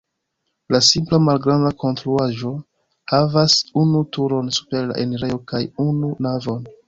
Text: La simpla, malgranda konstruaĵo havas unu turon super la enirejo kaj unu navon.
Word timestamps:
La 0.75 0.79
simpla, 0.85 1.19
malgranda 1.25 1.71
konstruaĵo 1.83 2.53
havas 3.13 3.57
unu 3.83 4.03
turon 4.17 4.51
super 4.59 4.87
la 4.93 4.95
enirejo 5.05 5.37
kaj 5.53 5.65
unu 5.85 6.11
navon. 6.29 6.67